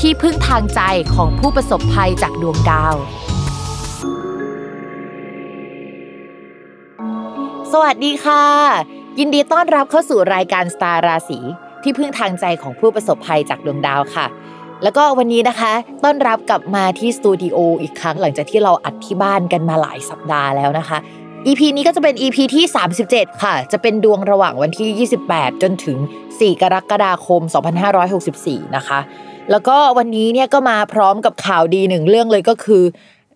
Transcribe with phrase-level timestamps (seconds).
[0.00, 0.80] ที่พึ่งทางใจ
[1.14, 2.94] ของผู้ประสบภัยจากดวงดาว
[7.72, 8.44] สวัสดีค่ะ
[9.18, 11.38] ยินดีต้อนรับเข้าสู่รายการสตาร์ราศี
[11.82, 14.26] ที่พึ่งทางใจของผู้ประสบภัยจากดวงดาวค่ะ
[14.82, 15.72] แล้วก็วันนี้นะคะ
[16.04, 20.98] ต้อนรับกลับมาที่สตูดิโออีกครั้งหลังจากที่เราอัดที่บ้านกันมาหลายสัปดาห์แล้วนะคะ
[21.46, 22.64] EP นี้ก็จะเป็น EP ที่
[23.04, 27.40] 37 ค่ะ จะเป็นดวงระหว่างวันที่ 28 จนถึง 4 กรกฎาคม
[28.08, 29.00] 2564 นะคะ
[29.50, 32.82] แล้วก็วันนี้เนี่ยก็มาพร้อมกับข่าวดีหนึ่งเรื่องเลยก็คือ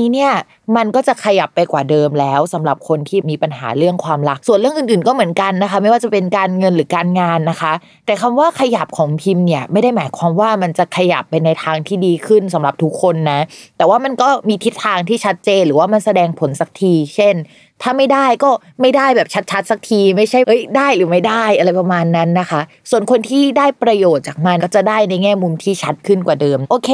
[0.13, 0.31] เนี่ย
[0.75, 7.73] มันก็จะขยับไปกว่าเดิมแล้วสำหรับคนที่มีปัญหาเรื่องความรัก ส่วนเรื่องอื่นๆ ก็เหมือนกันนะคะ ไม่ว่าจะเป็นการเงินหรือการงานนะคะ
[8.05, 13.39] แต่คำว่าขยับของพิมพ์เนี่ยไม่ได้หมายความว่ามันจะขยับไปในทางที่ดีขึ้นสำหรับทุกคนนะ
[13.77, 17.35] แต่ว่ามันก็มีทิศทางที่ชัดเจนหรือว่ามันแสดงผลสักที เช่น
[17.81, 18.49] ถ้าไม่ได้ก็
[18.81, 22.61] ไม่ได้แบบชัดๆ สักที ไม่ใช่เอ้ยได้หรือไม่ได้อะไรประมาณนั้นนะคะ
[22.91, 26.91] ส่วนคนที่ได้ประโยชน์จากมันก็จะได้ในแง่มุมที่ชัดขึ้นกว่าเดิม โอเค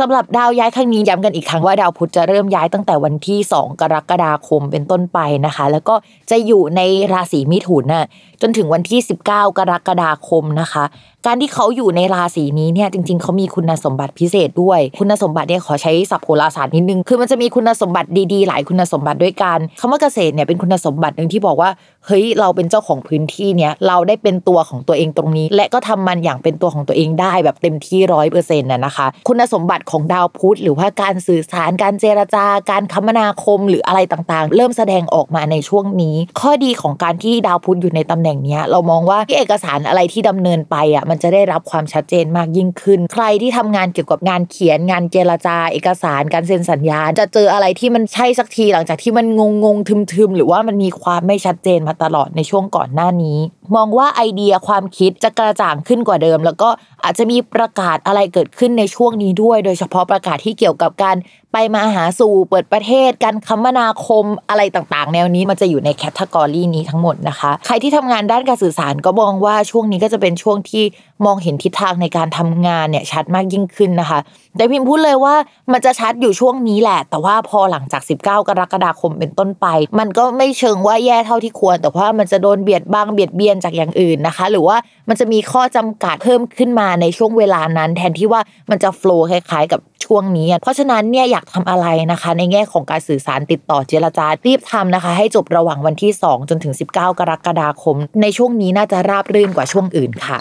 [0.00, 5.94] สำหรับดาวย้ายครั้งนี้ย้ำกันอีกครั้งว่าดาวพุธจะเริ่มย้ายตั้งแต่วันที่ 2 กรกฎาคมเป็นต้นไปนะคะ แล้วก็
[6.30, 6.80] จะอยู่ใน
[7.12, 8.06] ราศีมิถุนน่ะ
[8.42, 9.28] จนถึงวันที่ 19
[9.58, 10.84] กรกฎาคมนะคะ
[11.26, 21.70] การที่เขาอยู่ในราศีนี้เนี่ยจริง ๆเขามีคุณสมบัติพิเศษด้วย คุณสมบัติเนี่ยขอใช้ศัพท์โหราศาสตร์นิดนึงคือมันจะมีคุณสมบัติดีๆ หลายคุณสมบัติด้วยกันคำว่าเกษตรเนี่ยเป็นคุณสมบัติหนึ่งที่บอกว่า
[22.06, 53.38] เฮ้ยเราเป็นเจ้าของพื้นที่เนี่ยเราได้เป็นตัวของตัวเองตรงนี้ และก็ทำมันอย่างเป็นตัวของตัวเองได้แบบเต็มที่ร้อยเปอร์เซ็นต์นะคะ คุณสมบัติของดาวพุธหรือว่าการสื่อสารการเจรจาการคมนาคมหรืออะไรต่างๆ เริ่มแสดงออกมาในช่วงนี้ ข้อดีของการที่ดาวพุธอยู่ในตำแหน่งนี้เรามองว่าที่เอกสารอะไรที่ดำเนินไปอะมันจะได้รับความชัดเจนมากยิ่งขึ้น ใครที่ทำงานเกี่ยวกับงานเขียนงานเจรจา เอกสารการเซ็นสัญญาจะเจออะไรที่มันใช่สักทีหลังจากที่มันงงงทึมๆหรือว่ามันมีความไม่ชัดเจนมาตลอดในช่วงก่อนหน้านี้
[53.74, 56.68] มองว่าไอเดียความคิดจะกระจ่างขึ้นกว่าเดิม แล้วก็
[57.04, 61.16] อาจจะมีประกาศอะไรเกิดขึ้นในช่วงนี้ด้วย โดยเฉพาะประกาศที่เกี่ยวกับการ
[61.56, 70.84] ไปมาหาสู่เปิดประเทศการคมนาคมอะไรต่างๆ แนวนี้มันจะอยู่ในแคตตากรีนี้ทั้งหมดนะคะ ใครที่ทำงานด้านการสื่อสารก็มองว่าช่วงนี้ก็จะเป็นช่วงที่
[71.24, 74.18] มองเห็นทิศทางในการทำงานเนี่ยชัดมากยิ่งขึ้นนะคะ
[74.56, 75.34] แต่พิมพ์พูดเลยว่า
[75.72, 79.66] มันจะชัดอยู่ช่วงนี้แหละ แต่ว่าพอหลังจาก 19 กรกฎาคมเป็นต้นไป
[79.98, 84.76] มันก็ไม่เชิงว่าแย่เท่าที่ควร แต่ว่ามันจะโดนเบียดบังเบียดเบียนจากอย่างอื่นนะคะ หรือว่า
[85.08, 100.38] มันจะมีข้อจำกัดเพิ่มขึ้นมาในช่วงเวลานั้น แทนที่ว่ามันจะโฟล์คล้ายๆ กับช่วงนี้ เพราะฉะนั้นเนี่ยอยากทำอะไรนะคะ ในแง่ของการสื่อสารติดต่อเจรจารีบทำนะคะ ให้จบระหว่างวันที่ 2 จนถึง 19 กรกฎาคม ในช่วงนี้น่าจะราบรื่นกว่าช่วงอื่นค่ะ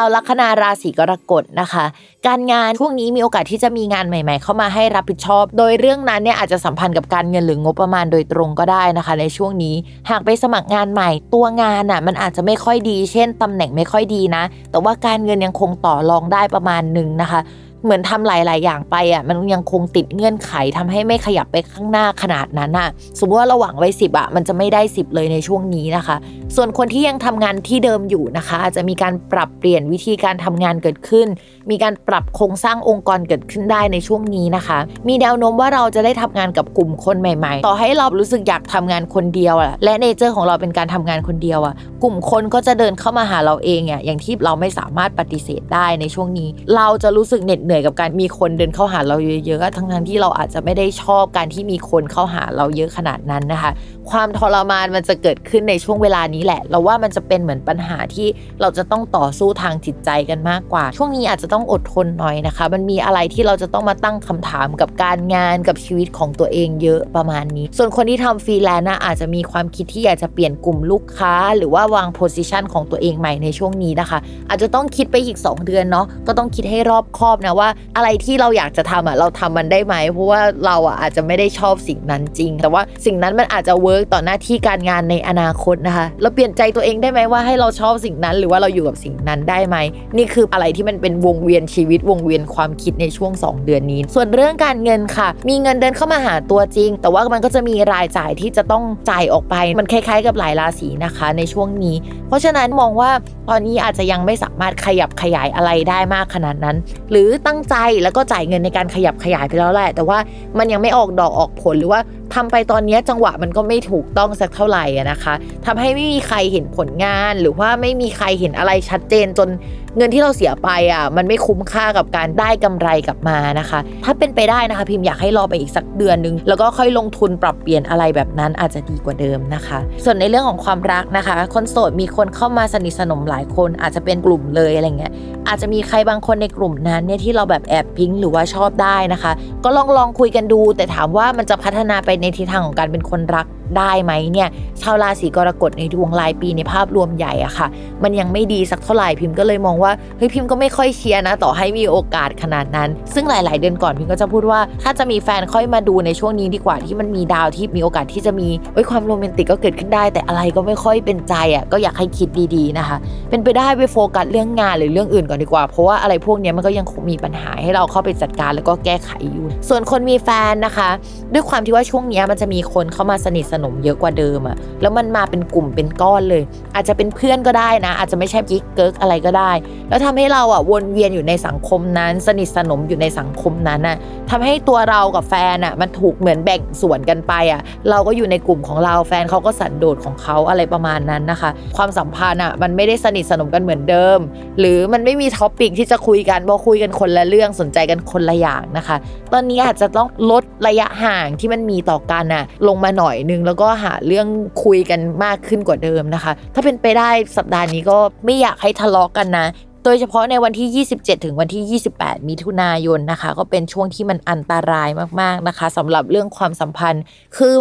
[0.00, 1.84] าวลัคนาราศีกรกฎนะคะ
[2.26, 9.74] การงานช่วงนี้มีโอกาสที่จะมีงานใหม่ ๆ เข้ามาให้รับผิดชอบ โดยเรื่องนั้นเนี่ยอาจจะสัมพันธ์กับการเงินหรืองบประมาณโดยตรงก็ได้นะคะ ในช่วงนี้
[10.10, 17.40] หากไปสมัครงานใหม่ ตัวงานอะมันอาจจะไม่ค่อยดี เช่นตำแหน่งไม่ค่อยดีนะ แต่ว่าการเงินยังคงต่อรองได้ประมาณหนึ่งนะคะ
[17.84, 22.88] เหมือนทำหลาย ๆ อย่างไปอะมันยังคงติดเงื่อนไขทำให้ไม่ขยับไปข้างหน้าขนาดนั้นอะ
[23.18, 26.16] สมมติว่าเราหวังไว้สิบอะมันจะไม่ได้สิบเลยในช่วงนี้นะคะ
[26.56, 31.26] ส่วนคนที่ยังทำงานที่เดิมอยู่นะคะ อาจจะมีการปรับเปลี่ยนวิธีการทำงานเกิดขึ้น
[31.70, 49.16] มีการปรับโครงสร้างองค์กรเกิดขึ้นได้ในช่วงนี้นะคะ มีแนวโน้มว่าเราจะได้ทำงานกับกลุ่มคนใหม่ ๆ ต่อให้เรารู้สึกอยากทำงานคนเดียวอะและเนเจอร์ของเราเป็นการทำงานคนเดียวอะกลุ่มคนก็จะเดินเข้ามาหาเราเองอะอย่างที่เราไม่สามารถปฏิเสธได้ในช่วงนี้ เราจะรู้สึกเหน็ดเหนื่อยกับการมีคนเดินเข้าหาเรา
[49.46, 53.72] เยอะๆทั้งๆที่เราอาจจะไม่ได้ชอบการที่มีคนเข้าหาเราเยอะขนาดนั้นนะคะ
[54.10, 58.28] ความทรมานมันจะเกิดขึ้นในช่วงเวลานี้แหละ เราว่ามันจะเป็นเหมือนปัญหาที่
[58.60, 74.18] เราจะต้องต่อสู้ทางจิตใจกันมากกว่า ช่วงนี้อาจจะต้องอดทนหน่อยนะคะ มันมีอะไรที่เราจะต้องมาตั้งคำถามกับการงานกับชีวิตของตัวเองเยอะประมาณนี้ ส่วนคนที่ทำฟรีแลนซ์นะอาจจะมีความคิดที่อยากจะเปลี่ยนกลุ่มลูกค้า หรือว่าวาง position ของตัวเองใหม่ในช่วงนี้นะคะ
[74.48, 89.76] อาจจะต้องคิดไปอีก 2 เดือนเนาะก็ต้องคิดให้รอบคอบนะว่า อะไรที่เราอยากจะทำอะเราทำมันได้ไหมเพราะว่าเราอะอาจจะไม่ได้ชอบสิ่งนั้นจริง แต่ว่าสิ่งนั้นมันอาจจะเวิร์กต่อหน้าที่การงานในอนาคตนะคะ เราเปลี่ยนใจตัวเองได้ไหมว่าให้เราชอบสิ่งนั้น หรือว่าเราอยู่กับสิ่งนั้นได้ไหม
[90.16, 101.96] นี่คืออะไรที่มันเป็นวงเวียนชีวิตวงเวียนความคิดในช่วง 2 เดือนนี้ ส่วนเรื่องการเงินค่ะ มีเงินเดินเข้ามาหาตัวจริง แต่ว่ามันก็จะมีรายจ่ายที่จะต้องจ่ายออกไป มันคล้ายๆ กับหลายราศีนะคะ ในช่วงนี้
[102.28, 103.10] เพราะฉะนั้นมองว่า
[103.48, 106.76] ตอนนี้อาจจะยังไม่สามารถขยับขยายอะไรได้มากขนาดนั้น
[107.10, 110.18] หรือตั้งใจแล้วก็จ่ายเงินในการขยับขยายไปแล้วแหละ แต่ว่า
[110.58, 112.00] มันยังไม่ออกดอกออกผลหรือว่า
[112.34, 115.34] ทำไปตอนนี้จังหวะมันก็ไม่ถูกต้องสักเท่าไหร่นะคะ
[115.66, 119.48] ทำให้ไม่มีใครเห็นผลงานหรือว่าไม่มีใครเห็นอะไรชัดเจนจน
[119.98, 135.12] เงินที่เราเสียไปอะมันไม่คุ้มค่ากับการได้กำไรกลับมานะคะ ถ้าเป็นไปได้นะคะ พิมพ์อยากให้รอไปอีกสักเดือนนึง แล้วก็ค่อยลงทุนปรับเปลี่ยนอะไรแบบนั้นอาจจะดีกว่าเดิมนะคะ ส่วนในเรื่องของความรักนะคะ คนโสดมีคนเข้ามาสนิทสนมหลายคนอาจจะเป็นกลุ่มเลยอะไรเงี้ย
[135.48, 139.32] อาจจะมีใครบางคนในกลุ่มนั้นเนี่ยที่เราแบบแอบพิงหรือว่าชอบได้นะคะ
[139.64, 143.46] ก็ลองลองคุยกันดู แต่ถามว่ามันจะพัฒนาไปในทิศทางของการเป็นคนรัก
[143.76, 144.48] ได้ไหมเนี่ย
[144.82, 147.66] ชาวราศีกรกฎในดวงรายปีในภาพรวมใหญ่อะค่ะ
[148.02, 162.96] มันยังไม่ดีสักเท่าไหร่พิมพ์ก็เลยมองว่าเฮ้ยพิมพ์ก็ไม่ค่อยเชียร์นะ ต่อให้มีโอกาสขนาดนั้น ซึ่งหลาย ๆ เดือนก่อนพิมพ์ก็จะพูดว่า ถ้าจะมีแฟนค่อยมาดูในช่วงนี้ดีกว่าที่มันมีดาวที่มีโอกาสที่จะมีเอ้ยความโรแมนติกก็เกิดขึ้นได้ แต่อะไรก็ไม่ค่อยเป็นใจอะก็อยากให้คิดดี ๆ นะคะ
[163.30, 170.88] เป็นไปได้ไปโฟกัสเรื่องงานหรือเรื่องอื่นก่อนดีกว่า เพราะว่าอะไรพวกนี้มันก็ยังคงมีปัญหาให้เราเข้าไปจัดการแล้วก็แก้ไขอยู่ ส่วนคนมีแฟนนะคะ
[171.32, 176.42] ด้วยความที่ว่าช่วงนี้มันจะมีคนเข้ามาสนิทสนมเยอะกว่าเดิมอะแล้วมันมาเป็นกลุ่มเป็นก้อนเลย
[176.74, 179.52] อาจจะเป็นเพื่อนก็ได้นะ อาจจะไม่ใช่กิ๊กเกิร์กอะไรก็ได้
[179.88, 183.96] แล้วทำให้เราอะวนเวียนอยู่ในสังคมนั้น สนิทสนมอยู่ในสังคมนั้นอะ
[184.30, 187.60] ทำให้ตัวเรากับแฟนอะมันถูกเหมือนแบ่งส่วนกันไปอะ
[187.90, 194.18] เราก็อยู่ในกลุ่มของเราแฟนเขาก็สันโดษของเขาอะไรประมาณนั้นนะคะ ความสัมพันธ์อะมันไม่ได้สนิทสนมกันเหมือนเดิม
[194.60, 198.96] หรือมันไม่มี topic ที่จะคุยกันเพราะคุยกันคนละเรื่องสนใจกันคนละอย่างนะคะ
[199.32, 204.26] ตอนนี้อาจจะต้องลดระยะห่างที่มันมีต่อกันน่ะลงมาหน่อยนึงแล้วก็หาเรื่อง
[204.64, 209.46] คุยกันมากขึ้นกว่าเดิมนะคะ ถ้าเป็นไปได้สัปดาห์นี้ก็ไม่อยากให้ทะเลาะกันนะ
[209.88, 214.88] โดยเฉพาะในวันที่ 27 ถึงวันที่ 28 มิถุนายนนะคะ ก็เป็นช่วงที่มันอันตราย
[215.20, 217.02] มากๆนะคะสำหรับเรื่องความสัมพันธ์
[217.36, 217.56] คือ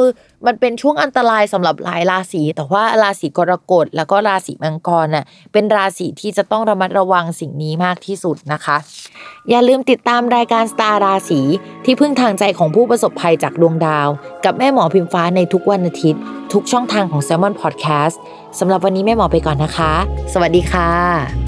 [0.46, 8.78] มันเป็นช่วงอันตรายสำหรับหลายราศีแต่ว่าราศีกรกฎแล้วก็ราศีมังกรน่ะเป็นราศีที่จะต้องระมัดระวังสิ่งนี้มากที่สุดนะคะ
[9.50, 11.42] อย่าลืมติดตามรายการสตาร์ราศี
[11.86, 14.08] ที่พึ่งทางใจของผู้ประสบภัยจากดวงดาว
[14.46, 16.22] กับแม่หมอพิมฟ้าในทุกวันอาทิตย์
[16.54, 18.16] ทุกช่องทางของ s ซ l m o n Podcast
[18.60, 19.94] สำหรับวันนี้แม่หมอไปก่อนนะคะ
[20.34, 21.45] สวัสดีค่ะ